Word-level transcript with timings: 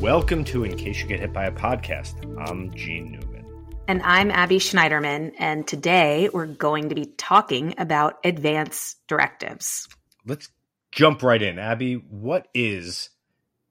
Welcome 0.00 0.44
to 0.44 0.62
In 0.62 0.76
Case 0.76 1.00
You 1.00 1.08
Get 1.08 1.18
Hit 1.20 1.32
by 1.32 1.46
a 1.46 1.50
Podcast. 1.50 2.14
I'm 2.48 2.72
Gene 2.74 3.10
Newman. 3.10 3.46
And 3.88 4.00
I'm 4.04 4.30
Abby 4.30 4.58
Schneiderman. 4.58 5.32
And 5.38 5.66
today 5.66 6.28
we're 6.32 6.46
going 6.46 6.90
to 6.90 6.94
be 6.94 7.06
talking 7.06 7.74
about 7.78 8.18
advance 8.22 8.94
directives. 9.08 9.88
Let's 10.24 10.50
jump 10.92 11.24
right 11.24 11.42
in. 11.42 11.58
Abby, 11.58 11.94
what 11.94 12.46
is 12.54 13.10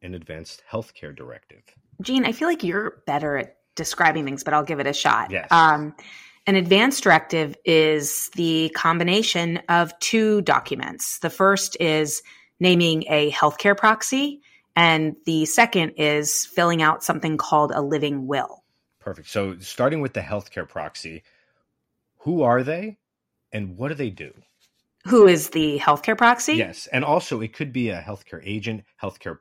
an 0.01 0.15
advanced 0.15 0.63
healthcare 0.69 1.15
directive? 1.15 1.61
Gene, 2.01 2.25
I 2.25 2.33
feel 2.33 2.49
like 2.49 2.63
you're 2.63 3.01
better 3.05 3.37
at 3.37 3.57
describing 3.75 4.25
things, 4.25 4.43
but 4.43 4.53
I'll 4.53 4.63
give 4.63 4.81
it 4.81 4.87
a 4.87 4.93
shot. 4.93 5.31
Yes. 5.31 5.47
Um, 5.49 5.95
an 6.47 6.55
advance 6.55 7.01
directive 7.01 7.57
is 7.65 8.29
the 8.35 8.71
combination 8.73 9.57
of 9.67 9.97
two 9.99 10.41
documents. 10.41 11.19
The 11.19 11.29
first 11.29 11.75
is 11.81 12.23
naming 12.59 13.03
a 13.09 13.29
healthcare 13.31 13.77
proxy, 13.77 14.41
and 14.73 15.17
the 15.25 15.45
second 15.45 15.91
is 15.97 16.45
filling 16.45 16.81
out 16.81 17.03
something 17.03 17.35
called 17.35 17.73
a 17.75 17.81
living 17.81 18.27
will. 18.27 18.63
Perfect. 19.01 19.27
So, 19.29 19.59
starting 19.59 19.99
with 19.99 20.13
the 20.13 20.21
healthcare 20.21 20.67
proxy, 20.67 21.23
who 22.19 22.43
are 22.43 22.63
they 22.63 22.97
and 23.51 23.77
what 23.77 23.89
do 23.89 23.93
they 23.93 24.09
do? 24.09 24.33
Who 25.05 25.27
is 25.27 25.49
the 25.49 25.79
healthcare 25.79 26.17
proxy? 26.17 26.53
Yes. 26.53 26.87
And 26.87 27.03
also, 27.03 27.41
it 27.41 27.53
could 27.53 27.73
be 27.73 27.89
a 27.89 28.01
healthcare 28.01 28.41
agent, 28.43 28.83
healthcare 29.01 29.39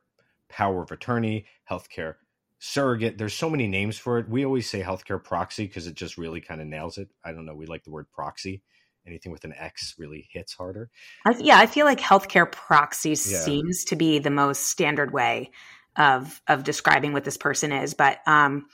power 0.48 0.82
of 0.82 0.90
attorney, 0.90 1.46
healthcare 1.70 2.16
surrogate. 2.58 3.18
There's 3.18 3.34
so 3.34 3.50
many 3.50 3.66
names 3.66 3.98
for 3.98 4.18
it. 4.18 4.28
We 4.28 4.44
always 4.44 4.68
say 4.68 4.82
healthcare 4.82 5.22
proxy 5.22 5.66
because 5.66 5.86
it 5.86 5.94
just 5.94 6.16
really 6.16 6.40
kind 6.40 6.60
of 6.60 6.66
nails 6.66 6.98
it. 6.98 7.08
I 7.24 7.32
don't 7.32 7.44
know. 7.44 7.54
We 7.54 7.66
like 7.66 7.84
the 7.84 7.90
word 7.90 8.06
proxy. 8.12 8.62
Anything 9.06 9.30
with 9.30 9.44
an 9.44 9.54
X 9.56 9.94
really 9.98 10.28
hits 10.32 10.54
harder. 10.54 10.90
I, 11.24 11.36
yeah, 11.38 11.58
I 11.58 11.66
feel 11.66 11.86
like 11.86 12.00
healthcare 12.00 12.50
proxy 12.50 13.10
Yeah. 13.10 13.14
seems 13.14 13.84
to 13.86 13.96
be 13.96 14.18
the 14.18 14.30
most 14.30 14.64
standard 14.64 15.12
way 15.12 15.52
of 15.96 16.40
of 16.48 16.64
describing 16.64 17.12
what 17.12 17.24
this 17.24 17.36
person 17.36 17.72
is. 17.72 17.94
But 17.94 18.18
um, 18.26 18.66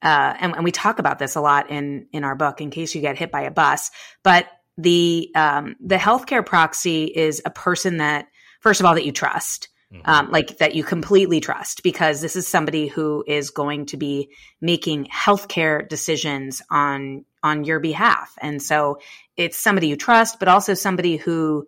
uh, 0.00 0.34
and, 0.40 0.54
and 0.54 0.64
we 0.64 0.72
talk 0.72 0.98
about 0.98 1.18
this 1.18 1.36
a 1.36 1.40
lot 1.40 1.70
in 1.70 2.06
in 2.12 2.24
our 2.24 2.34
book. 2.34 2.60
In 2.60 2.70
case 2.70 2.94
you 2.94 3.02
get 3.02 3.18
hit 3.18 3.30
by 3.30 3.42
a 3.42 3.50
bus, 3.50 3.90
but 4.22 4.46
the 4.78 5.30
um, 5.34 5.76
the 5.80 5.96
healthcare 5.96 6.44
proxy 6.44 7.04
is 7.04 7.42
a 7.44 7.50
person 7.50 7.98
that 7.98 8.28
first 8.60 8.80
of 8.80 8.86
all 8.86 8.94
that 8.94 9.04
you 9.04 9.12
trust 9.12 9.68
Mhm. 9.94 10.08
um, 10.08 10.30
like 10.30 10.58
that 10.58 10.74
you 10.74 10.82
completely 10.84 11.40
trust 11.40 11.82
because 11.82 12.20
this 12.20 12.36
is 12.36 12.48
somebody 12.48 12.88
who 12.88 13.24
is 13.26 13.50
going 13.50 13.86
to 13.86 13.96
be 13.96 14.30
making 14.60 15.06
healthcare 15.06 15.88
decisions 15.88 16.62
on 16.70 17.24
on 17.42 17.64
your 17.64 17.78
behalf 17.80 18.32
and 18.40 18.62
so 18.62 18.98
it's 19.36 19.56
somebody 19.58 19.88
you 19.88 19.96
trust 19.96 20.38
but 20.38 20.48
also 20.48 20.74
somebody 20.74 21.16
who 21.16 21.66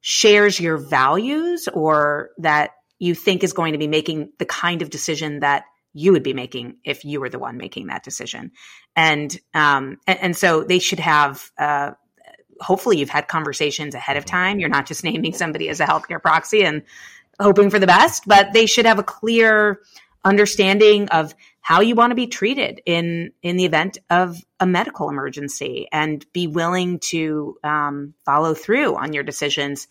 shares 0.00 0.58
your 0.58 0.76
values 0.76 1.68
or 1.72 2.30
that 2.38 2.72
you 2.98 3.14
think 3.14 3.44
is 3.44 3.52
going 3.52 3.72
to 3.72 3.78
be 3.78 3.86
making 3.88 4.32
the 4.38 4.44
kind 4.44 4.82
of 4.82 4.90
decision 4.90 5.40
that 5.40 5.64
you 5.94 6.12
would 6.12 6.22
be 6.24 6.32
making 6.34 6.76
if 6.84 7.04
you 7.04 7.20
were 7.20 7.28
the 7.28 7.38
one 7.38 7.56
making 7.56 7.86
that 7.86 8.02
decision 8.02 8.50
and 8.96 9.38
um 9.54 9.98
and, 10.06 10.18
and 10.20 10.36
so 10.36 10.64
they 10.64 10.78
should 10.80 11.00
have 11.00 11.50
uh 11.58 11.92
hopefully 12.60 12.98
you've 12.98 13.08
had 13.10 13.28
conversations 13.28 13.94
ahead 13.94 14.16
of 14.16 14.24
Mhm. 14.24 14.28
time 14.28 14.58
you're 14.60 14.68
not 14.68 14.86
just 14.86 15.04
naming 15.04 15.32
somebody 15.32 15.68
as 15.68 15.80
a 15.80 15.86
healthcare 15.86 16.20
proxy 16.20 16.64
and 16.64 16.82
hoping 17.42 17.70
for 17.70 17.78
the 17.78 17.86
best, 17.86 18.24
but 18.26 18.52
they 18.52 18.66
should 18.66 18.86
have 18.86 18.98
a 18.98 19.02
clear 19.04 19.80
understanding 20.24 21.08
of 21.08 21.34
how 21.60 21.80
you 21.80 21.94
want 21.94 22.10
to 22.10 22.14
be 22.14 22.26
treated 22.26 22.80
in 22.86 23.32
in 23.42 23.56
the 23.56 23.64
event 23.64 23.98
of 24.10 24.36
a 24.60 24.66
medical 24.66 25.08
emergency 25.08 25.88
and 25.92 26.24
be 26.32 26.46
willing 26.46 26.98
to 27.00 27.56
um, 27.64 28.14
follow 28.24 28.54
through 28.54 28.96
on 28.96 29.12
your 29.12 29.24
decisions 29.24 29.88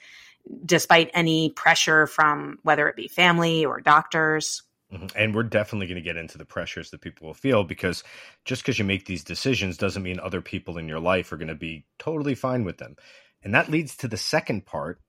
despite 0.66 1.12
any 1.14 1.52
pressure 1.52 2.08
from 2.08 2.58
whether 2.64 2.88
it 2.88 2.96
be 2.96 3.08
family 3.08 3.66
or 3.66 3.80
doctors 3.80 4.64
Mhm. 4.92 5.12
And 5.16 5.34
we're 5.34 5.44
definitely 5.44 5.88
going 5.88 5.96
to 5.96 6.02
get 6.02 6.18
into 6.18 6.38
the 6.38 6.46
pressures 6.46 6.90
that 6.90 7.02
people 7.02 7.28
will 7.28 7.34
feel 7.34 7.64
because 7.64 8.04
just 8.46 8.62
because 8.62 8.78
you 8.78 8.86
make 8.86 9.06
these 9.06 9.24
decisions 9.24 9.78
doesn't 9.78 10.04
mean 10.04 10.20
other 10.20 10.42
people 10.42 10.78
in 10.78 10.88
your 10.88 11.00
life 11.00 11.32
are 11.32 11.38
going 11.38 11.48
to 11.48 11.56
be 11.56 11.86
totally 11.98 12.36
fine 12.36 12.66
with 12.66 12.78
them. 12.78 12.96
And 13.44 13.54
that 13.56 13.72
leads 13.72 13.96
to 13.98 14.08
the 14.08 14.18
second 14.18 14.66
part 14.66 15.00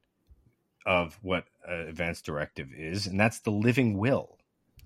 of 0.87 1.19
what 1.23 1.45
uh, 1.69 1.87
advanced 1.87 2.25
directive 2.25 2.69
is, 2.77 3.07
and 3.07 3.19
that's 3.19 3.41
the 3.41 3.51
living 3.51 3.99
will. 3.99 4.39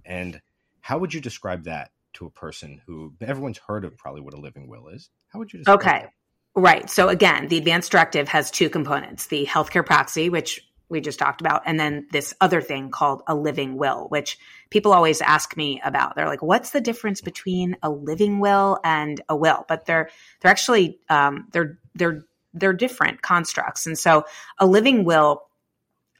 And 0.04 0.40
how 0.80 0.98
would 0.98 1.14
you 1.14 1.20
describe 1.20 1.64
that 1.64 1.90
to 2.14 2.26
a 2.26 2.30
person 2.30 2.80
who 2.86 3.14
everyone's 3.20 3.58
heard 3.58 3.84
of 3.84 3.96
probably 3.96 4.20
what 4.20 4.34
a 4.34 4.40
living 4.40 4.68
will 4.68 4.88
is? 4.88 5.10
How 5.28 5.38
would 5.38 5.52
you 5.52 5.58
describe 5.60 5.80
Okay. 5.80 6.00
that? 6.02 6.10
Right. 6.54 6.88
So 6.88 7.08
again, 7.08 7.48
the 7.48 7.58
advanced 7.58 7.92
directive 7.92 8.28
has 8.28 8.50
two 8.50 8.70
components 8.70 9.26
the 9.26 9.44
healthcare 9.44 9.84
proxy, 9.84 10.30
which 10.30 10.66
we 10.88 11.00
just 11.00 11.18
talked 11.18 11.40
about, 11.40 11.62
and 11.66 11.78
then 11.78 12.06
this 12.12 12.32
other 12.40 12.60
thing 12.60 12.90
called 12.90 13.22
a 13.26 13.34
living 13.34 13.76
will, 13.76 14.06
which 14.08 14.38
people 14.70 14.92
always 14.92 15.20
ask 15.20 15.56
me 15.56 15.80
about. 15.84 16.14
They're 16.14 16.28
like, 16.28 16.42
what's 16.42 16.70
the 16.70 16.80
difference 16.80 17.20
between 17.20 17.76
a 17.82 17.90
living 17.90 18.38
will 18.38 18.78
and 18.84 19.20
a 19.28 19.36
will? 19.36 19.66
But 19.68 19.84
they're 19.84 20.08
they're 20.40 20.50
actually 20.50 20.98
um, 21.10 21.48
they're 21.52 21.78
they're 21.94 22.24
they're 22.54 22.72
different 22.72 23.20
constructs. 23.20 23.86
And 23.86 23.98
so 23.98 24.24
a 24.58 24.66
living 24.66 25.04
will 25.04 25.42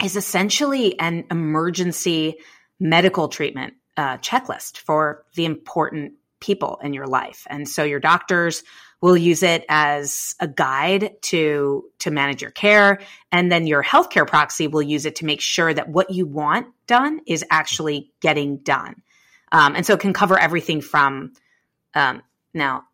is 0.03 0.17
essentially 0.17 0.99
an 0.99 1.25
emergency 1.31 2.37
medical 2.79 3.29
treatment 3.29 3.75
uh, 3.97 4.19
checklist 4.19 4.79
for 4.79 5.25
the 5.35 5.45
important 5.45 6.13
people 6.41 6.79
in 6.83 6.93
your 6.93 7.07
life. 7.07 7.47
And 7.49 7.69
so 7.69 7.83
your 7.83 8.01
doctors 8.01 8.63
will 9.01 9.17
use 9.17 9.43
it 9.43 9.65
as 9.69 10.35
a 10.41 10.49
guide 10.49 11.17
to 11.23 11.85
to 11.99 12.11
manage 12.11 12.43
your 12.43 12.51
care. 12.51 13.01
And 13.33 13.51
then 13.51 13.67
your 13.67 13.83
healthcare 13.83 14.27
proxy 14.27 14.69
will 14.69 14.83
use 14.83 15.07
it 15.07 15.17
to 15.17 15.25
make 15.25 15.41
sure 15.41 15.73
that 15.73 15.89
what 15.89 16.11
you 16.11 16.27
want 16.27 16.69
done 16.87 17.21
is 17.27 17.45
actually 17.51 18.13
getting 18.21 18.59
done. 18.59 19.03
Um, 19.53 19.77
and 19.77 19.87
so 19.87 19.95
it 19.95 20.01
can 20.01 20.13
cover 20.13 20.39
everything 20.39 20.81
from 20.81 21.33
um, 21.95 22.23
now 22.53 22.85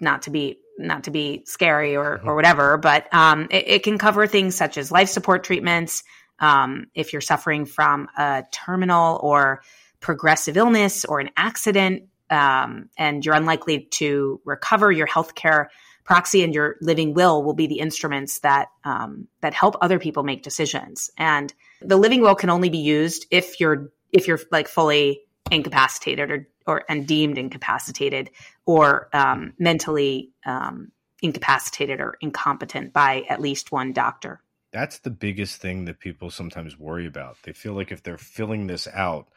not 0.00 0.22
to 0.22 0.30
be 0.30 0.58
not 0.78 1.04
to 1.04 1.10
be 1.10 1.42
scary 1.46 1.96
or 1.96 2.20
or 2.24 2.34
whatever 2.34 2.76
but 2.76 3.12
um, 3.12 3.48
it, 3.50 3.68
it 3.68 3.82
can 3.82 3.98
cover 3.98 4.26
things 4.26 4.54
such 4.54 4.78
as 4.78 4.90
life 4.90 5.08
support 5.08 5.44
treatments 5.44 6.02
um, 6.38 6.86
if 6.94 7.12
you're 7.12 7.22
suffering 7.22 7.64
from 7.64 8.08
a 8.16 8.44
terminal 8.52 9.18
or 9.22 9.62
progressive 10.00 10.56
illness 10.56 11.04
or 11.04 11.20
an 11.20 11.30
accident 11.36 12.04
um, 12.30 12.88
and 12.96 13.24
you're 13.24 13.34
unlikely 13.34 13.88
to 13.90 14.40
recover 14.44 14.90
your 14.90 15.06
healthcare 15.06 15.68
proxy 16.04 16.42
and 16.42 16.54
your 16.54 16.76
living 16.80 17.14
will 17.14 17.42
will 17.42 17.54
be 17.54 17.66
the 17.66 17.78
instruments 17.78 18.40
that 18.40 18.68
um, 18.84 19.28
that 19.40 19.54
help 19.54 19.76
other 19.80 19.98
people 19.98 20.22
make 20.22 20.42
decisions. 20.42 21.10
And 21.16 21.52
the 21.80 21.96
living 21.96 22.20
will 22.20 22.34
can 22.34 22.50
only 22.50 22.70
be 22.70 22.78
used 22.78 23.26
if 23.30 23.60
you're 23.60 23.90
if 24.12 24.26
you're 24.26 24.40
like 24.50 24.68
fully 24.68 25.20
incapacitated 25.50 26.30
or 26.30 26.48
or 26.66 26.84
and 26.88 27.06
deemed 27.06 27.38
incapacitated 27.38 28.30
or 28.66 29.08
um, 29.12 29.52
mentally 29.58 30.30
um, 30.44 30.90
incapacitated 31.20 32.00
or 32.00 32.16
incompetent 32.20 32.92
by 32.92 33.22
at 33.28 33.40
least 33.40 33.70
one 33.70 33.92
doctor 33.92 34.41
That's 34.72 34.98
the 35.00 35.10
biggest 35.10 35.60
thing 35.60 35.84
that 35.84 36.00
people 36.00 36.30
sometimes 36.30 36.78
worry 36.78 37.06
about. 37.06 37.36
They 37.42 37.52
feel 37.52 37.74
like 37.74 37.92
if 37.92 38.02
they're 38.02 38.18
filling 38.18 38.66
this 38.66 38.88
out, 38.88 39.28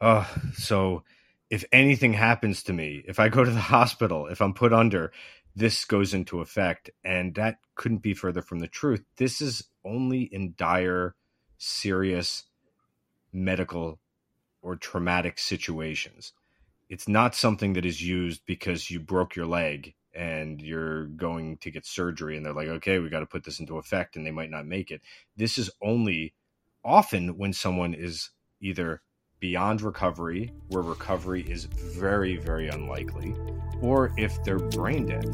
oh, 0.00 0.30
so 0.54 1.02
if 1.48 1.64
anything 1.72 2.12
happens 2.12 2.62
to 2.64 2.72
me, 2.72 3.02
if 3.06 3.18
I 3.18 3.28
go 3.28 3.42
to 3.42 3.50
the 3.50 3.60
hospital, 3.76 4.26
if 4.26 4.40
I'm 4.42 4.54
put 4.54 4.72
under, 4.72 5.12
this 5.56 5.84
goes 5.84 6.14
into 6.14 6.40
effect. 6.40 6.90
And 7.04 7.34
that 7.34 7.58
couldn't 7.74 8.02
be 8.02 8.14
further 8.14 8.42
from 8.42 8.60
the 8.60 8.68
truth. 8.68 9.02
This 9.16 9.40
is 9.40 9.64
only 9.84 10.22
in 10.22 10.54
dire, 10.56 11.14
serious 11.58 12.44
medical 13.32 13.98
or 14.62 14.76
traumatic 14.76 15.38
situations. 15.38 16.32
It's 16.88 17.08
not 17.08 17.34
something 17.34 17.74
that 17.74 17.86
is 17.86 18.02
used 18.02 18.42
because 18.46 18.90
you 18.90 19.00
broke 19.00 19.36
your 19.36 19.46
leg 19.46 19.94
and 20.14 20.60
you're 20.60 21.06
going 21.06 21.56
to 21.58 21.70
get 21.70 21.86
surgery 21.86 22.36
and 22.36 22.44
they're 22.44 22.52
like, 22.52 22.68
okay, 22.68 22.98
we 22.98 23.08
got 23.08 23.20
to 23.20 23.26
put 23.26 23.44
this 23.44 23.60
into 23.60 23.78
effect 23.78 24.16
and 24.16 24.26
they 24.26 24.30
might 24.30 24.50
not 24.50 24.66
make 24.66 24.90
it. 24.90 25.00
This 25.36 25.58
is 25.58 25.70
only 25.82 26.34
often 26.84 27.36
when 27.36 27.52
someone 27.52 27.94
is 27.94 28.30
either 28.60 29.02
beyond 29.38 29.82
recovery, 29.82 30.52
where 30.68 30.82
recovery 30.82 31.42
is 31.48 31.64
very, 31.64 32.36
very 32.36 32.68
unlikely, 32.68 33.34
or 33.80 34.12
if 34.16 34.42
they're 34.44 34.58
brain 34.58 35.06
dead. 35.06 35.26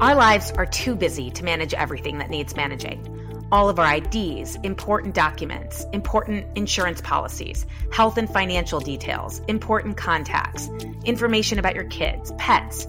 Our 0.00 0.14
lives 0.14 0.52
are 0.52 0.66
too 0.66 0.94
busy 0.94 1.30
to 1.32 1.44
manage 1.44 1.74
everything 1.74 2.18
that 2.18 2.30
needs 2.30 2.54
managing. 2.54 3.17
All 3.50 3.70
of 3.70 3.78
our 3.78 3.96
IDs, 3.96 4.56
important 4.56 5.14
documents, 5.14 5.86
important 5.94 6.46
insurance 6.54 7.00
policies, 7.00 7.64
health 7.90 8.18
and 8.18 8.28
financial 8.28 8.78
details, 8.78 9.40
important 9.48 9.96
contacts, 9.96 10.68
information 11.04 11.58
about 11.58 11.74
your 11.74 11.84
kids, 11.84 12.30
pets. 12.36 12.86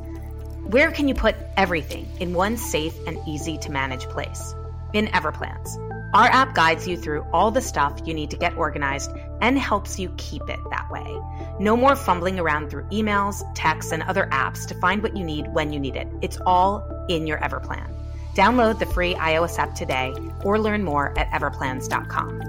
Where 0.66 0.92
can 0.92 1.08
you 1.08 1.16
put 1.16 1.36
everything 1.56 2.12
in 2.20 2.34
one 2.34 2.58
safe 2.58 2.94
and 3.08 3.18
easy 3.26 3.58
to 3.60 3.72
manage 3.72 4.04
place? 4.10 4.54
In 4.92 5.08
Everplans. 5.08 5.78
Our 6.14 6.28
app 6.28 6.56
guides 6.56 6.88
you 6.88 6.98
through 6.98 7.26
all 7.32 7.52
the 7.52 7.62
stuff 7.62 8.02
you 8.04 8.14
need 8.14 8.32
to 8.32 8.38
get 8.38 8.58
organized 8.58 9.12
and 9.40 9.58
helps 9.58 9.98
you 9.98 10.14
keep 10.18 10.42
it 10.50 10.60
that 10.72 10.90
way. 10.92 11.20
No 11.60 11.78
more 11.78 11.96
fumbling 11.96 12.38
around 12.38 12.70
through 12.70 12.84
emails, 12.86 13.44
texts, 13.56 13.94
and 13.94 14.04
other 14.04 14.28
apps 14.32 14.68
to 14.68 14.76
find 14.76 15.04
what 15.04 15.16
you 15.16 15.24
need 15.24 15.54
when 15.54 15.72
you 15.72 15.80
need 15.80 15.96
it. 15.96 16.08
It's 16.22 16.38
all 16.46 17.06
in 17.08 17.28
your 17.28 17.38
Everplan. 17.38 17.94
Download 18.34 18.80
the 18.80 18.86
free 18.86 19.16
iOS 19.16 19.58
app 19.58 19.76
today 19.76 20.14
or 20.44 20.60
learn 20.60 20.84
more 20.84 21.18
at 21.18 21.30
everplans.com. 21.30 22.42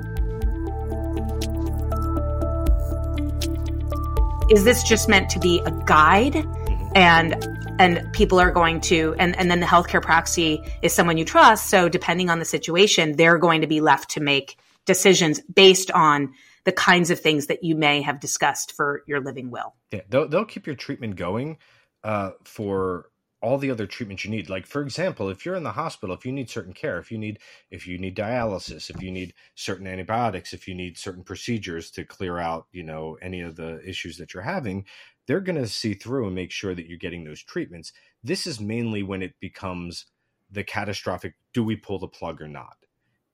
Is 4.51 4.65
this 4.65 4.83
just 4.83 5.09
meant 5.09 5.31
to 5.31 5.39
be 5.39 5.61
a 5.65 5.71
guide? 5.87 6.35
Mm-hmm. 6.35 6.97
And 6.97 7.61
and 7.81 8.13
people 8.13 8.39
are 8.39 8.51
going 8.51 8.81
to 8.83 9.15
and, 9.19 9.37
and 9.39 9.51
then 9.51 9.61
the 9.61 9.67
healthcare 9.67 10.03
proxy 10.03 10.63
is 10.83 10.93
someone 10.93 11.17
you 11.17 11.25
trust 11.25 11.71
so 11.71 11.89
depending 11.89 12.29
on 12.29 12.39
the 12.39 12.45
situation 12.45 13.17
they're 13.17 13.39
going 13.39 13.63
to 13.63 13.67
be 13.67 13.81
left 13.81 14.11
to 14.11 14.21
make 14.21 14.59
decisions 14.85 15.41
based 15.55 15.91
on 15.93 16.31
the 16.65 16.73
kinds 16.73 17.11
of 17.11 17.19
things 17.19 17.47
that 17.47 17.65
you 17.65 17.75
may 17.75 18.03
have 18.03 18.21
discussed 18.21 18.73
for 18.73 19.03
your 19.07 19.21
living 19.21 19.51
will 19.51 19.75
yeah 19.93 20.03
they'll, 20.11 20.29
they'll 20.29 20.45
keep 20.45 20.67
your 20.67 20.77
treatment 20.77 21.17
going 21.17 21.57
uh, 22.05 22.33
for 22.45 23.07
all 23.43 23.57
the 23.57 23.71
other 23.71 23.87
treatments 23.87 24.25
you 24.25 24.31
need 24.31 24.51
like 24.51 24.67
for 24.67 24.83
example 24.83 25.29
if 25.29 25.47
you're 25.47 25.55
in 25.55 25.63
the 25.63 25.73
hospital 25.73 26.15
if 26.15 26.27
you 26.27 26.33
need 26.33 26.51
certain 26.51 26.73
care 26.73 26.99
if 26.99 27.11
you 27.11 27.19
need 27.19 27.39
if 27.71 27.87
you 27.87 27.97
need 27.97 28.17
dialysis 28.17 28.91
if 28.91 29.03
you 29.03 29.11
need 29.11 29.33
certain 29.55 29.87
antibiotics 29.87 30.53
if 30.53 30.69
you 30.69 30.75
need 30.75 30.99
certain 30.99 31.25
procedures 31.25 31.91
to 31.91 32.05
clear 32.05 32.39
out 32.39 32.67
you 32.71 32.83
know 32.83 33.17
any 33.23 33.41
of 33.41 33.57
the 33.57 33.81
issues 33.89 34.19
that 34.19 34.35
you're 34.35 34.43
having 34.43 34.85
they're 35.31 35.39
going 35.39 35.63
to 35.63 35.69
see 35.69 35.95
through 35.95 36.27
and 36.27 36.35
make 36.35 36.51
sure 36.51 36.75
that 36.75 36.89
you're 36.89 36.99
getting 36.99 37.23
those 37.23 37.41
treatments. 37.41 37.93
This 38.25 38.49
is 38.49 38.59
mainly 38.59 39.05
when 39.05 39.23
it 39.23 39.35
becomes 39.39 40.07
the 40.51 40.65
catastrophic 40.65 41.35
do 41.53 41.63
we 41.63 41.77
pull 41.77 42.01
the 42.01 42.09
plug 42.09 42.43
or 42.43 42.49
not? 42.49 42.77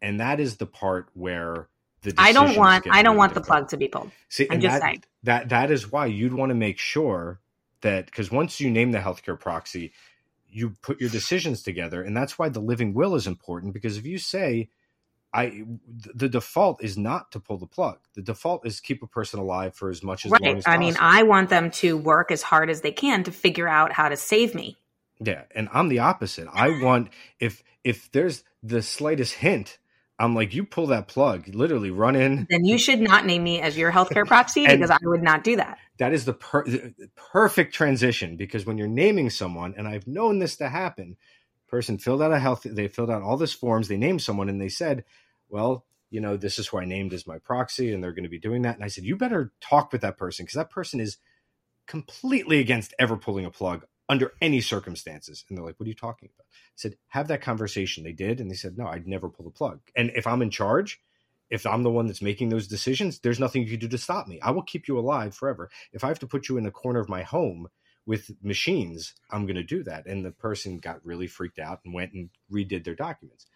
And 0.03 0.21
that 0.21 0.39
is 0.39 0.59
the 0.59 0.67
part 0.67 1.09
where 1.15 1.71
the 2.03 2.13
I 2.19 2.33
don't 2.33 2.55
want 2.55 2.87
I 2.91 3.03
don't 3.03 3.13
really 3.13 3.19
want 3.19 3.31
difficult. 3.31 3.47
the 3.47 3.49
plug 3.49 3.69
to 3.71 3.77
be 3.79 3.89
pulled. 3.89 4.11
See, 4.29 4.47
I'm 4.51 4.61
just 4.61 4.75
that, 4.75 4.83
saying. 4.83 5.05
That 5.23 5.49
that 5.49 5.71
is 5.71 5.91
why 5.91 6.05
you'd 6.05 6.35
want 6.35 6.51
to 6.51 6.55
make 6.55 6.79
sure 6.79 7.41
that 7.83 8.07
because 8.07 8.31
once 8.31 8.61
you 8.61 8.71
name 8.71 8.93
the 8.93 8.99
healthcare 8.99 9.39
proxy, 9.39 9.93
you 10.49 10.71
put 10.83 11.01
your 11.01 11.11
decisions 11.11 11.63
together, 11.63 12.03
and 12.03 12.17
that's 12.17 12.39
why 12.39 12.49
the 12.49 12.61
living 12.61 12.95
will 12.95 13.15
is 13.15 13.27
important. 13.27 13.75
Because 13.75 13.97
if 13.97 14.07
you 14.07 14.19
say 14.19 14.69
I 15.37 15.65
the 16.15 16.31
default 16.31 16.83
is 16.83 16.97
not 16.97 17.31
to 17.33 17.41
pull 17.41 17.59
the 17.59 17.67
plug. 17.67 17.99
The 18.15 18.23
default 18.23 18.67
is 18.67 18.81
keep 18.81 19.03
a 19.03 19.07
person 19.07 19.39
alive 19.39 19.75
for 19.75 19.91
as 19.91 20.03
much 20.03 20.25
as 20.25 20.33
right. 20.33 20.41
long 20.41 20.57
as 20.57 20.65
I 20.67 20.79
mean, 20.79 20.97
I 20.99 21.25
want 21.25 21.51
them 21.51 21.71
to 21.73 21.97
work 21.97 22.31
as 22.31 22.43
hard 22.43 22.71
as 22.71 22.81
they 22.81 22.93
can 22.93 23.23
to 23.25 23.31
figure 23.31 23.69
out 23.69 23.93
how 23.93 24.09
to 24.09 24.17
save 24.17 24.55
me. 24.55 24.79
Yeah, 25.21 25.43
and 25.55 25.69
I'm 25.73 25.89
the 25.89 25.99
opposite. 25.99 26.49
I 26.53 26.83
want 26.83 27.11
if 27.39 27.63
if 27.85 28.11
there's 28.13 28.45
the 28.63 28.81
slightest 28.81 29.35
hint, 29.35 29.79
I'm 30.19 30.35
like, 30.35 30.55
you 30.55 30.65
pull 30.65 30.87
that 30.89 31.09
plug, 31.09 31.49
literally 31.55 31.91
run 31.91 32.17
in. 32.17 32.47
Then 32.49 32.65
you 32.65 32.79
should 32.79 33.01
not 33.01 33.27
name 33.27 33.45
me 33.45 33.61
as 33.61 33.77
your 33.77 33.93
healthcare 33.93 34.27
proxy 34.27 34.67
because 34.67 34.91
I 34.91 34.99
would 35.03 35.23
not 35.23 35.45
do 35.45 35.57
that. 35.57 35.79
That 35.99 36.13
is 36.13 36.25
the, 36.25 36.33
per- 36.33 36.65
the 36.65 37.11
perfect 37.15 37.75
transition 37.75 38.37
because 38.37 38.65
when 38.65 38.79
you're 38.79 38.89
naming 38.89 39.29
someone, 39.29 39.75
and 39.77 39.87
I've 39.87 40.07
known 40.07 40.39
this 40.39 40.57
to 40.57 40.69
happen, 40.69 41.17
person 41.69 41.99
filled 41.99 42.23
out 42.23 42.33
a 42.33 42.39
health, 42.39 42.63
they 42.65 42.89
filled 42.89 43.11
out 43.11 43.23
all 43.23 43.37
this 43.37 43.53
forms, 43.53 43.89
they 43.89 43.97
named 43.97 44.23
someone, 44.23 44.49
and 44.49 44.61
they 44.61 44.69
said, 44.69 45.05
well, 45.49 45.85
you 46.11 46.21
know, 46.21 46.37
this 46.37 46.59
is 46.59 46.69
who 46.69 46.79
I 46.79 46.87
named 46.87 47.13
as 47.13 47.27
my 47.27 47.39
proxy, 47.39 47.93
and 47.93 48.03
they're 48.03 48.13
going 48.13 48.25
to 48.25 48.31
be 48.31 48.39
doing 48.39 48.63
that. 48.63 48.77
And 48.77 48.85
I 48.85 48.89
said, 48.89 49.05
you 49.05 49.17
better 49.17 49.53
talk 49.61 49.93
with 49.93 50.01
that 50.01 50.17
person 50.17 50.45
because 50.45 50.57
that 50.57 50.71
person 50.71 51.01
is 51.01 51.19
completely 51.87 52.59
against 52.59 52.95
ever 52.99 53.17
pulling 53.17 53.45
a 53.45 53.51
plug 53.51 53.85
under 54.09 54.33
any 54.41 54.61
circumstances. 54.61 55.45
And 55.49 55.57
they're 55.57 55.65
like, 55.65 55.79
what 55.79 55.87
are 55.87 55.89
you 55.89 55.95
talking 55.95 56.29
about? 56.35 56.47
I 56.49 56.77
said, 56.77 56.97
have 57.09 57.29
that 57.29 57.43
conversation. 57.43 58.05
They 58.05 58.13
did. 58.13 58.41
And 58.41 58.51
they 58.51 58.55
said, 58.55 58.79
no, 58.79 58.87
I'd 58.87 59.07
never 59.07 59.29
pull 59.29 59.45
the 59.45 59.51
plug. 59.51 59.81
And 59.97 60.13
if 60.15 60.27
I'm 60.27 60.43
in 60.43 60.51
charge, 60.51 61.01
if 61.51 61.67
I'm 61.67 61.83
the 61.83 61.91
one 61.91 62.07
that's 62.07 62.23
making 62.23 62.49
those 62.49 62.67
decisions, 62.67 63.21
there's 63.21 63.41
nothing 63.41 63.63
you 63.63 63.71
can 63.71 63.81
do 63.81 63.89
to 63.89 63.99
stop 63.99 64.27
me. 64.27 64.41
I 64.41 64.51
will 64.51 64.63
keep 64.63 64.89
you 64.89 64.99
alive 64.99 65.35
forever. 65.35 65.71
If 65.93 66.05
I 66.05 66.09
have 66.09 66.19
to 66.21 66.27
put 66.27 66.49
you 66.49 66.57
in 66.57 66.67
a 66.67 66.71
corner 66.71 67.01
of 67.01 67.09
my 67.09 67.23
home 67.23 67.69
with 68.05 68.31
machines, 68.43 69.15
I'm 69.31 69.47
going 69.47 69.57
to 69.57 69.63
do 69.65 69.83
that. 69.85 70.07
And 70.07 70.25
the 70.25 70.31
person 70.31 70.79
got 70.79 71.05
really 71.05 71.27
freaked 71.27 71.59
out 71.59 71.81
and 71.85 71.95
went 71.95 72.13
and 72.13 72.31
redid 72.53 72.85
their 72.85 72.95
documents 72.95 73.47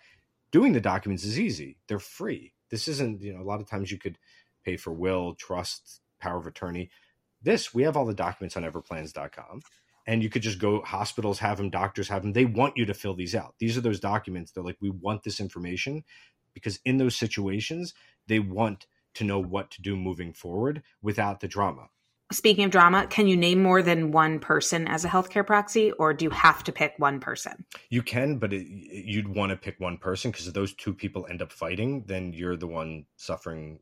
doing 0.50 0.72
the 0.72 0.80
documents 0.80 1.24
is 1.24 1.38
easy. 1.38 1.78
They're 1.88 1.98
free. 1.98 2.54
This 2.70 2.88
isn't, 2.88 3.22
you 3.22 3.32
know, 3.32 3.40
a 3.40 3.44
lot 3.44 3.60
of 3.60 3.68
times 3.68 3.90
you 3.90 3.98
could 3.98 4.18
pay 4.64 4.76
for 4.76 4.92
will, 4.92 5.34
trust, 5.34 6.00
power 6.20 6.38
of 6.38 6.46
attorney. 6.46 6.90
This, 7.42 7.72
we 7.72 7.84
have 7.84 7.96
all 7.96 8.04
the 8.04 8.14
documents 8.14 8.56
on 8.56 8.64
everplans.com. 8.64 9.62
And 10.06 10.22
you 10.22 10.30
could 10.30 10.42
just 10.42 10.58
go, 10.58 10.82
hospitals 10.82 11.38
have 11.40 11.58
them, 11.58 11.70
doctors 11.70 12.08
have 12.08 12.22
them. 12.22 12.32
They 12.32 12.44
want 12.44 12.76
you 12.76 12.86
to 12.86 12.94
fill 12.94 13.14
these 13.14 13.34
out. 13.34 13.54
These 13.58 13.76
are 13.76 13.82
those 13.82 14.00
documents. 14.00 14.52
They're 14.52 14.64
like, 14.64 14.78
we 14.80 14.90
want 14.90 15.22
this 15.22 15.40
information 15.40 16.04
because 16.54 16.80
in 16.84 16.96
those 16.96 17.16
situations, 17.16 17.94
they 18.26 18.38
want 18.38 18.86
to 19.14 19.24
know 19.24 19.38
what 19.38 19.70
to 19.72 19.82
do 19.82 19.96
moving 19.96 20.32
forward 20.32 20.82
without 21.02 21.40
the 21.40 21.48
drama. 21.48 21.88
Speaking 22.32 22.64
of 22.64 22.70
drama, 22.70 23.08
can 23.08 23.26
you 23.26 23.36
name 23.36 23.60
more 23.60 23.82
than 23.82 24.12
one 24.12 24.38
person 24.38 24.86
as 24.86 25.04
a 25.04 25.08
healthcare 25.08 25.44
proxy, 25.44 25.90
or 25.92 26.14
do 26.14 26.24
you 26.24 26.30
have 26.30 26.62
to 26.62 26.70
pick 26.70 26.94
one 26.96 27.18
person? 27.18 27.64
You 27.88 28.04
can, 28.04 28.38
but 28.38 28.52
it, 28.52 28.68
you'd 28.68 29.26
want 29.26 29.50
to 29.50 29.56
pick 29.56 29.80
one 29.80 29.98
person 29.98 30.30
because 30.30 30.46
if 30.46 30.54
those 30.54 30.72
two 30.74 30.94
people 30.94 31.26
end 31.28 31.42
up 31.42 31.50
fighting, 31.50 32.04
then 32.06 32.32
you're 32.32 32.56
the 32.56 32.68
one 32.68 33.06
suffering 33.16 33.80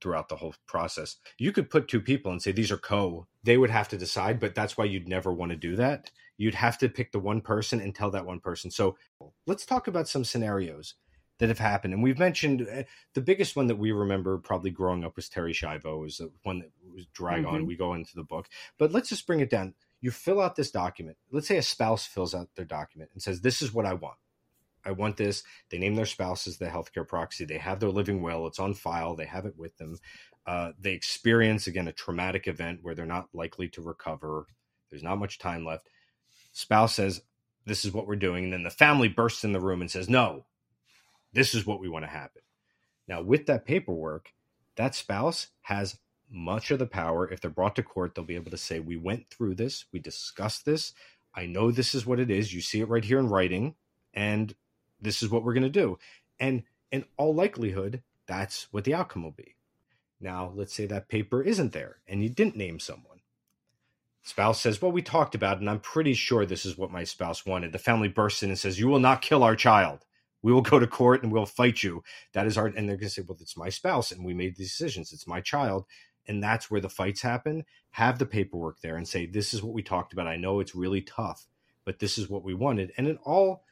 throughout 0.00 0.28
the 0.28 0.36
whole 0.36 0.54
process. 0.66 1.16
You 1.38 1.52
could 1.52 1.70
put 1.70 1.88
two 1.88 2.00
people 2.00 2.32
and 2.32 2.42
say 2.42 2.52
these 2.52 2.72
are 2.72 2.78
co. 2.78 3.26
They 3.42 3.56
would 3.56 3.70
have 3.70 3.88
to 3.88 3.98
decide, 3.98 4.40
but 4.40 4.54
that's 4.54 4.76
why 4.76 4.84
you'd 4.84 5.08
never 5.08 5.32
want 5.32 5.50
to 5.50 5.56
do 5.56 5.76
that. 5.76 6.10
You'd 6.36 6.54
have 6.54 6.78
to 6.78 6.88
pick 6.88 7.12
the 7.12 7.18
one 7.18 7.40
person 7.40 7.80
and 7.80 7.94
tell 7.94 8.10
that 8.12 8.26
one 8.26 8.40
person. 8.40 8.70
So 8.70 8.96
let's 9.46 9.66
talk 9.66 9.88
about 9.88 10.08
some 10.08 10.24
scenarios 10.24 10.94
that 11.38 11.48
have 11.48 11.58
happened. 11.58 11.94
And 11.94 12.02
we've 12.02 12.18
mentioned 12.18 12.66
uh, 12.70 12.82
the 13.14 13.20
biggest 13.20 13.56
one 13.56 13.68
that 13.68 13.76
we 13.76 13.92
remember 13.92 14.38
probably 14.38 14.70
growing 14.70 15.04
up 15.04 15.16
was 15.16 15.28
Terri 15.28 15.52
Schiavo, 15.52 16.00
was 16.00 16.18
the 16.18 16.30
one 16.42 16.60
that 16.60 16.70
was 16.94 17.06
drag 17.06 17.44
mm-hmm. 17.44 17.54
on. 17.54 17.66
We 17.66 17.76
go 17.76 17.94
into 17.94 18.14
the 18.14 18.24
book, 18.24 18.48
but 18.78 18.92
let's 18.92 19.08
just 19.08 19.26
bring 19.26 19.40
it 19.40 19.50
down. 19.50 19.74
You 20.00 20.10
fill 20.10 20.40
out 20.40 20.56
this 20.56 20.70
document. 20.70 21.16
Let's 21.30 21.48
say 21.48 21.56
a 21.56 21.62
spouse 21.62 22.06
fills 22.06 22.34
out 22.34 22.48
their 22.56 22.64
document 22.64 23.10
and 23.14 23.22
says, 23.22 23.40
This 23.40 23.62
is 23.62 23.72
what 23.72 23.86
I 23.86 23.94
want. 23.94 24.18
I 24.84 24.92
want 24.92 25.16
this. 25.16 25.42
They 25.70 25.78
name 25.78 25.94
their 25.94 26.06
spouse 26.06 26.46
as 26.46 26.58
the 26.58 26.66
healthcare 26.66 27.06
proxy. 27.06 27.44
They 27.44 27.58
have 27.58 27.80
their 27.80 27.90
living 27.90 28.22
will. 28.22 28.46
It's 28.46 28.58
on 28.60 28.74
file. 28.74 29.16
They 29.16 29.26
have 29.26 29.46
it 29.46 29.56
with 29.56 29.76
them. 29.78 29.98
Uh, 30.46 30.72
they 30.80 30.92
experience, 30.92 31.66
again, 31.66 31.88
a 31.88 31.92
traumatic 31.92 32.48
event 32.48 32.80
where 32.82 32.94
they're 32.94 33.06
not 33.06 33.28
likely 33.34 33.68
to 33.70 33.82
recover. 33.82 34.46
There's 34.90 35.02
not 35.02 35.18
much 35.18 35.38
time 35.38 35.64
left. 35.64 35.88
Spouse 36.52 36.94
says, 36.94 37.22
This 37.66 37.84
is 37.84 37.92
what 37.92 38.06
we're 38.06 38.16
doing. 38.16 38.44
And 38.44 38.52
then 38.52 38.62
the 38.62 38.70
family 38.70 39.08
bursts 39.08 39.44
in 39.44 39.52
the 39.52 39.60
room 39.60 39.80
and 39.80 39.90
says, 39.90 40.08
No, 40.08 40.46
this 41.32 41.54
is 41.54 41.66
what 41.66 41.80
we 41.80 41.88
want 41.88 42.04
to 42.04 42.10
happen. 42.10 42.42
Now, 43.06 43.22
with 43.22 43.46
that 43.46 43.66
paperwork, 43.66 44.32
that 44.76 44.94
spouse 44.94 45.48
has 45.62 45.98
much 46.30 46.70
of 46.70 46.78
the 46.78 46.86
power. 46.86 47.30
If 47.30 47.40
they're 47.40 47.50
brought 47.50 47.76
to 47.76 47.82
court, 47.82 48.14
they'll 48.14 48.24
be 48.24 48.34
able 48.36 48.50
to 48.50 48.56
say, 48.56 48.80
We 48.80 48.96
went 48.96 49.28
through 49.30 49.56
this, 49.56 49.86
we 49.92 49.98
discussed 49.98 50.64
this. 50.64 50.92
I 51.34 51.46
know 51.46 51.70
this 51.70 51.94
is 51.94 52.06
what 52.06 52.20
it 52.20 52.30
is. 52.30 52.54
You 52.54 52.60
see 52.60 52.80
it 52.80 52.88
right 52.88 53.04
here 53.04 53.18
in 53.18 53.28
writing, 53.28 53.74
and 54.14 54.54
this 55.00 55.22
is 55.22 55.30
what 55.30 55.44
we're 55.44 55.54
going 55.54 55.62
to 55.62 55.68
do. 55.68 55.98
And 56.40 56.62
in 56.90 57.04
all 57.16 57.34
likelihood, 57.34 58.02
that's 58.26 58.68
what 58.70 58.84
the 58.84 58.94
outcome 58.94 59.24
will 59.24 59.30
be. 59.30 59.54
Now, 60.20 60.52
let's 60.54 60.74
say 60.74 60.86
that 60.86 61.08
paper 61.08 61.42
isn't 61.42 61.72
there 61.72 61.98
and 62.06 62.22
you 62.22 62.28
didn't 62.28 62.56
name 62.56 62.80
someone. 62.80 63.04
Spouse 64.22 64.60
says, 64.60 64.82
Well, 64.82 64.92
we 64.92 65.00
talked 65.00 65.34
about 65.34 65.56
it, 65.56 65.60
and 65.60 65.70
I'm 65.70 65.80
pretty 65.80 66.12
sure 66.12 66.44
this 66.44 66.66
is 66.66 66.76
what 66.76 66.90
my 66.90 67.04
spouse 67.04 67.46
wanted. 67.46 67.72
The 67.72 67.78
family 67.78 68.08
bursts 68.08 68.42
in 68.42 68.50
and 68.50 68.58
says, 68.58 68.78
You 68.78 68.88
will 68.88 68.98
not 68.98 69.22
kill 69.22 69.42
our 69.42 69.56
child 69.56 70.04
we 70.42 70.52
will 70.52 70.62
go 70.62 70.78
to 70.78 70.86
court 70.86 71.22
and 71.22 71.32
we'll 71.32 71.46
fight 71.46 71.82
you. 71.82 72.02
That 72.32 72.46
is 72.46 72.56
our, 72.56 72.66
and 72.66 72.88
they're 72.88 72.96
going 72.96 73.08
to 73.08 73.10
say, 73.10 73.22
well, 73.26 73.38
it's 73.40 73.56
my 73.56 73.68
spouse 73.68 74.12
and 74.12 74.24
we 74.24 74.34
made 74.34 74.56
these 74.56 74.70
decisions. 74.70 75.12
It's 75.12 75.26
my 75.26 75.40
child. 75.40 75.86
And 76.26 76.42
that's 76.42 76.70
where 76.70 76.80
the 76.80 76.88
fights 76.88 77.22
happen. 77.22 77.64
Have 77.90 78.18
the 78.18 78.26
paperwork 78.26 78.80
there 78.80 78.96
and 78.96 79.08
say, 79.08 79.26
this 79.26 79.54
is 79.54 79.62
what 79.62 79.74
we 79.74 79.82
talked 79.82 80.12
about. 80.12 80.26
I 80.26 80.36
know 80.36 80.60
it's 80.60 80.74
really 80.74 81.00
tough, 81.00 81.46
but 81.84 81.98
this 81.98 82.18
is 82.18 82.28
what 82.28 82.44
we 82.44 82.54
wanted. 82.54 82.92
And 82.96 83.08
in 83.08 83.16
all, 83.24 83.64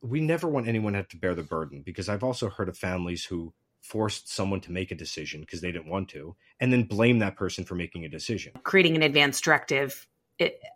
we 0.00 0.20
never 0.20 0.48
want 0.48 0.68
anyone 0.68 0.92
to 0.92 0.98
have 0.98 1.08
to 1.08 1.16
bear 1.16 1.34
the 1.34 1.42
burden 1.42 1.82
because 1.82 2.08
I've 2.08 2.24
also 2.24 2.48
heard 2.48 2.68
of 2.68 2.76
families 2.76 3.24
who 3.24 3.52
forced 3.82 4.32
someone 4.32 4.60
to 4.60 4.72
make 4.72 4.90
a 4.90 4.94
decision 4.94 5.40
because 5.40 5.60
they 5.60 5.72
didn't 5.72 5.88
want 5.88 6.08
to 6.10 6.36
and 6.60 6.72
then 6.72 6.82
blame 6.82 7.20
that 7.20 7.36
person 7.36 7.64
for 7.64 7.74
making 7.74 8.04
a 8.04 8.08
decision. 8.08 8.52
Creating 8.62 8.96
an 8.96 9.02
advance 9.02 9.40
directive 9.40 10.06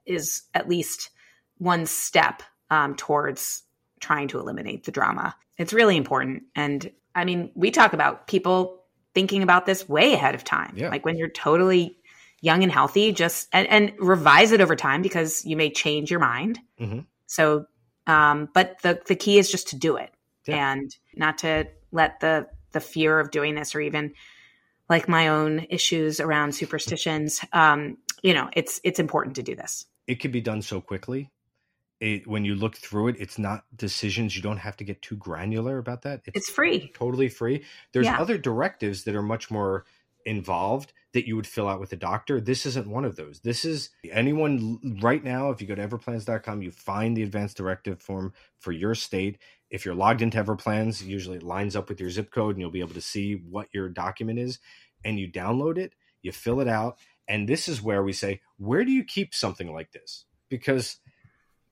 is 0.07 0.43
at 0.55 0.69
least 0.69 1.11
one 1.59 1.87
step 1.87 2.43
um, 2.71 2.97
towards 2.97 3.63
trying 4.01 4.29
to 4.29 4.39
eliminate 4.39 4.85
the 4.85 4.93
drama. 4.93 5.37
It's 5.59 5.73
really 5.73 5.97
important. 5.97 6.45
And 6.57 6.91
I 7.15 7.25
mean, 7.25 7.51
we 7.55 7.71
talk 7.71 7.93
about 7.93 8.27
people 8.27 8.83
thinking 9.15 9.43
about 9.43 9.67
this 9.67 9.89
way 9.89 10.15
ahead 10.15 10.35
of 10.35 10.43
time. 10.43 10.75
Yeah. 10.77 10.89
Like 10.89 11.05
when 11.05 11.17
you're 11.17 11.29
totally 11.29 11.99
young 12.41 12.63
and 12.63 12.73
healthy, 12.73 13.13
just 13.13 13.49
and, 13.53 13.69
and, 13.69 13.93
revise 13.99 14.53
it 14.53 14.61
over 14.61 14.75
time 14.75 15.03
because 15.03 15.45
you 15.45 15.57
may 15.57 15.71
change 15.71 16.11
your 16.11 16.19
mind. 16.19 16.59
Mm-hmm. 16.81 17.01
So, 17.27 17.67
um, 18.07 18.49
but 18.53 18.77
the 18.83 19.01
the 19.07 19.17
key 19.17 19.39
is 19.39 19.51
just 19.51 19.69
to 19.69 19.77
do 19.77 19.97
it 19.97 20.13
yeah. 20.47 20.73
and 20.73 20.97
not 21.15 21.39
to 21.39 21.67
let 21.91 22.21
the 22.21 22.49
the 22.73 22.81
fear 22.81 23.21
of 23.21 23.31
doing 23.31 23.55
this 23.55 23.75
or 23.75 23.81
even 23.81 24.13
like 24.89 25.09
my 25.09 25.29
own 25.29 25.67
issues 25.71 26.21
around 26.21 26.55
superstitions. 26.55 27.41
Um, 27.53 27.99
you 28.23 28.35
know, 28.35 28.51
it's 28.55 28.81
it's 28.85 28.99
important 28.99 29.37
to 29.37 29.43
do 29.43 29.55
this. 29.55 29.87
It 30.07 30.21
can 30.21 30.31
be 30.31 30.41
done 30.41 30.63
so 30.63 30.81
quickly 30.81 31.31
it, 32.03 32.27
when 32.27 32.45
you 32.45 32.57
look 32.57 32.77
through 32.77 33.09
it, 33.09 33.17
it's 33.21 33.39
not 33.39 33.65
decisions. 33.77 34.35
You 34.35 34.43
don't 34.43 34.59
have 34.59 34.77
to 34.79 34.85
get 34.85 35.01
too 35.03 35.15
granular 35.15 35.79
about 35.79 36.03
that. 36.03 36.23
It's, 36.27 36.37
it's 36.37 36.51
free, 36.51 36.91
totally 36.95 37.29
free. 37.29 37.65
There's 37.93 38.07
yeah. 38.07 38.21
other 38.21 38.37
directives 38.37 39.05
that 39.05 39.15
are 39.15 39.23
much 39.23 39.53
more 39.53 39.85
involved 40.27 40.93
that 41.13 41.27
you 41.27 41.37
would 41.37 41.47
fill 41.47 41.69
out 41.69 41.81
with 41.81 41.93
a 41.93 41.97
doctor. 41.97 42.41
This 42.41 42.65
isn't 42.67 42.87
one 42.87 43.05
of 43.05 43.17
those. 43.17 43.41
This 43.41 43.65
is 43.65 43.91
anyone 44.11 44.99
right 45.03 45.23
now. 45.23 45.51
If 45.51 45.61
you 45.61 45.67
go 45.67 45.75
to 45.75 45.87
everplans.com, 45.87 46.63
you 46.63 46.71
find 46.71 47.17
the 47.17 47.23
advanced 47.23 47.57
directive 47.57 48.01
form 48.01 48.33
for 48.59 48.73
your 48.73 48.95
state. 48.95 49.39
If 49.71 49.85
you're 49.85 49.95
logged 49.95 50.23
into 50.23 50.43
Everplans, 50.43 51.05
usually 51.05 51.39
it 51.39 51.43
lines 51.43 51.77
up 51.77 51.89
with 51.89 52.01
your 52.01 52.11
zip 52.11 52.31
code 52.31 52.55
and 52.55 52.61
you'll 52.61 52.71
be 52.71 52.81
able 52.81 52.95
to 52.95 53.01
see 53.01 53.35
what 53.35 53.69
your 53.73 53.89
document 53.89 54.39
is. 54.39 54.59
And 55.05 55.19
you 55.19 55.31
download 55.31 55.79
it, 55.79 55.95
you 56.23 56.33
fill 56.33 56.61
it 56.61 56.69
out. 56.69 56.99
And 57.29 57.49
this 57.49 57.69
is 57.69 57.83
where 57.83 58.03
we 58.03 58.13
say, 58.13 58.41
where 58.59 58.85
do 58.85 58.93
you 58.93 59.05
keep 59.05 59.35
something 59.35 59.73
like 59.73 59.93
this? 59.93 60.27
Because 60.49 60.99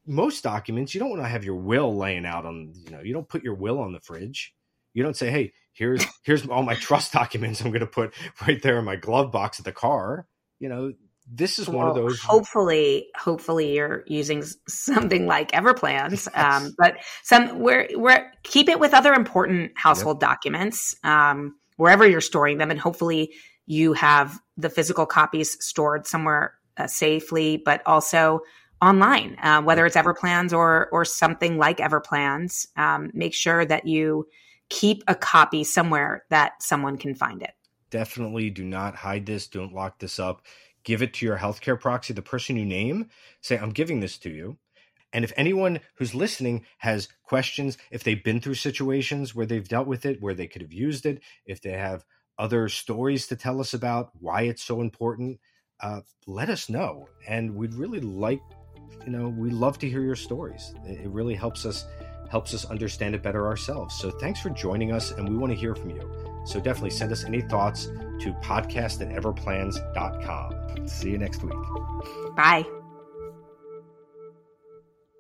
most 0.07 0.43
documents, 0.43 0.95
you 0.95 1.01
don't 1.01 1.11
want 1.11 1.23
to 1.23 1.29
have 1.29 1.45
your 1.45 1.57
will 1.57 1.95
laying 1.97 2.27
out 2.27 2.47
on, 2.47 2.73
you 2.75 2.91
know, 2.91 3.01
you 3.01 3.13
don't 3.13 3.29
put 3.29 3.45
your 3.45 3.55
will 3.55 3.79
on 3.79 3.93
the 3.93 4.01
fridge. 4.01 4.55
You 4.95 5.03
don't 5.03 5.17
say, 5.17 5.31
hey, 5.31 5.53
here's 5.73 6.05
here's 6.23 6.47
all 6.49 6.63
my 6.63 6.75
trust 6.75 7.13
documents 7.21 7.61
I'm 7.61 7.71
going 7.71 7.81
to 7.81 7.87
put 7.87 8.15
right 8.47 8.61
there 8.63 8.79
in 8.79 8.85
my 8.85 8.97
glove 8.97 9.33
box 9.33 9.59
of 9.59 9.65
the 9.65 9.73
car. 9.73 10.27
You 10.59 10.69
know, 10.69 10.93
this 11.33 11.59
is 11.59 11.69
one 11.69 11.87
of 11.87 11.95
those. 11.95 12.21
Hopefully, 12.21 13.09
hopefully 13.17 13.77
you're 13.77 14.05
using 14.07 14.43
something 14.69 15.27
like 15.27 15.53
Everplans, 15.53 16.29
um, 16.37 16.75
but 16.77 16.97
some 17.23 17.61
where 17.61 17.89
where 17.95 18.33
keep 18.43 18.69
it 18.69 18.81
with 18.81 18.95
other 18.95 19.13
important 19.13 19.73
household 19.77 20.17
yep. 20.17 20.31
documents 20.31 20.97
um, 21.05 21.57
wherever 21.77 22.07
you're 22.07 22.21
storing 22.21 22.59
them, 22.59 22.71
and 22.71 22.81
hopefully 22.81 23.33
you 23.67 23.93
have 23.93 24.39
the 24.57 24.69
physical 24.71 25.07
copies 25.07 25.57
stored 25.65 26.07
somewhere 26.07 26.55
uh, 26.77 26.87
safely, 26.89 27.57
but 27.57 27.83
also 27.87 28.41
online, 28.83 29.37
uh, 29.43 29.63
whether 29.63 29.87
it's 29.87 29.97
Everplans 29.97 30.53
or 30.53 30.89
or 30.91 31.05
something 31.05 31.59
like 31.59 31.79
Everplans. 31.79 32.67
Um, 32.77 33.11
make 33.15 33.35
sure 33.35 33.65
that 33.65 33.87
you 33.87 34.27
keep 34.71 35.03
a 35.07 35.15
copy 35.15 35.65
somewhere 35.65 36.25
that 36.31 36.63
someone 36.63 36.97
can 36.97 37.15
find 37.15 37.43
it. 37.43 37.53
Definitely 37.91 38.51
do 38.51 38.65
not 38.65 38.95
hide 38.95 39.27
this. 39.27 39.49
Don't 39.49 39.75
lock 39.75 39.99
this 39.99 40.19
up. 40.19 40.43
Give 40.85 41.03
it 41.03 41.13
to 41.15 41.27
your 41.27 41.37
healthcare 41.37 41.79
proxy, 41.79 42.15
the 42.15 42.23
person 42.23 42.57
you 42.57 42.65
name. 42.65 43.11
Say, 43.43 43.59
I'm 43.59 43.71
giving 43.71 44.01
this 44.01 44.17
to 44.19 44.31
you. 44.31 44.57
And 45.13 45.25
if 45.25 45.33
anyone 45.37 45.81
who's 45.97 46.15
listening 46.15 46.65
has 46.79 47.09
questions, 47.25 47.77
if 47.91 48.05
they've 48.05 48.23
been 48.23 48.41
through 48.41 48.55
situations 48.55 49.35
where 49.35 49.45
they've 49.45 49.67
dealt 49.67 49.89
with 49.89 50.07
it, 50.07 50.23
where 50.23 50.35
they 50.35 50.47
could 50.47 50.63
have 50.63 50.73
used 50.73 51.05
it, 51.05 51.21
if 51.45 51.61
they 51.61 51.73
have 51.73 52.05
other 52.39 52.69
stories 52.69 53.27
to 53.27 53.37
tell 53.37 53.61
us 53.61 53.75
about 53.75 54.13
why 54.21 54.43
it's 54.43 54.63
so 54.63 54.81
important, 54.81 55.41
uh, 55.81 56.01
let 56.27 56.49
us 56.49 56.71
know. 56.71 57.09
And 57.27 57.57
we'd 57.57 57.75
really 57.75 58.01
like, 58.01 58.41
you 59.05 59.13
know, 59.13 59.29
we 59.29 59.51
love 59.51 59.79
to 59.81 59.89
hear 59.89 60.03
your 60.03 60.17
stories. 60.17 60.75
It 60.85 61.11
really 61.11 61.35
helps 61.35 61.67
us 61.67 61.87
helps 62.31 62.55
us 62.55 62.65
understand 62.67 63.15
it 63.15 63.23
better 63.23 63.47
ourselves. 63.47 63.95
So 63.97 64.11
thanks 64.11 64.41
for 64.41 64.51
joining 64.51 64.93
us, 64.93 65.11
and 65.11 65.29
we 65.29 65.37
want 65.37 65.53
to 65.53 65.59
hear 65.59 65.75
from 65.75 65.91
you. 65.91 66.11
So 66.47 66.61
definitely 66.61 66.91
send 66.91 67.13
us 67.13 67.25
any 67.25 67.43
thoughts 67.43 67.87
to 68.21 68.33
podcast 68.43 69.01
at 69.03 69.23
everplans.com. 69.23 70.89
See 70.89 71.11
you 71.11 71.19
next 71.19 71.43
week. 71.43 71.55
Bye. 72.35 72.65